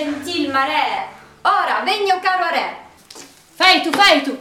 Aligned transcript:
gentil 0.00 0.50
mare. 0.50 1.08
Ora, 1.42 1.82
vegno 1.84 2.18
caro 2.20 2.48
re. 2.50 2.76
Fai 3.54 3.82
tu, 3.82 3.90
fai 3.90 4.22
tu. 4.22 4.38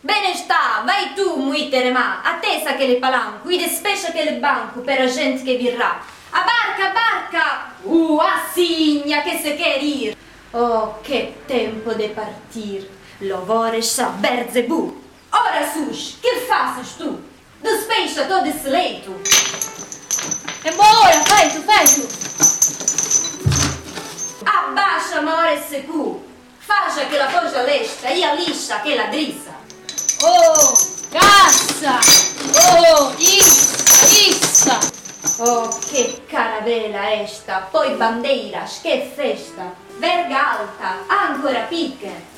Bene 0.00 0.34
sta, 0.34 0.82
vai 0.84 1.12
tu, 1.14 1.36
muitere 1.36 1.90
ma, 1.90 2.22
attesa 2.22 2.74
che 2.74 2.86
le 2.86 2.96
palanco, 2.96 3.48
ide 3.50 3.68
specie 3.68 4.10
che 4.10 4.24
le 4.24 4.32
banco 4.32 4.80
per 4.80 4.98
la 4.98 5.06
gente 5.06 5.44
che 5.44 5.56
virrà. 5.56 6.00
A 6.30 6.44
barca, 6.44 6.88
a 6.88 6.92
barca! 6.92 7.72
Uh, 7.82 8.18
a 8.18 8.48
signa 8.52 9.22
che 9.22 9.38
se 9.40 9.54
che 9.54 9.78
ir. 9.80 10.16
Oh, 10.52 10.98
che 11.02 11.42
tempo 11.46 11.92
de 11.92 12.08
partir. 12.08 12.88
Lovore 13.18 13.82
sa 13.82 14.08
berzebu. 14.08 15.02
Ora 15.30 15.70
sus, 15.70 16.18
che 16.20 16.44
faces 16.48 16.96
tu? 16.96 17.22
Despecha 17.60 18.24
todo 18.26 18.48
esse 18.48 18.68
leito. 18.68 19.20
E 20.62 20.72
ora, 20.74 21.22
fai 21.22 21.52
tu, 21.52 21.62
fai 21.62 21.84
tu. 21.84 22.11
Ma 25.20 25.38
ora 25.38 25.52
esse 25.52 25.82
cu. 25.82 26.30
Que 27.08 27.18
la 27.18 27.26
coja 27.26 27.62
lesta 27.62 28.08
e 28.08 28.24
a 28.24 28.34
lixa 28.34 28.80
que 28.80 28.94
la 28.94 29.08
drissa. 29.08 29.52
Oh, 30.22 30.72
cassa! 31.10 32.00
Oh, 32.54 33.12
issa, 33.18 34.06
issa! 34.06 34.78
Oh, 35.38 35.68
che 35.90 36.22
caravela 36.26 37.12
esta, 37.12 37.68
poi 37.70 37.94
bandeiras, 37.96 38.80
che 38.80 39.12
festa, 39.14 39.74
verga 39.98 40.58
alta, 40.58 41.04
ancora 41.06 41.66
picche. 41.68 42.31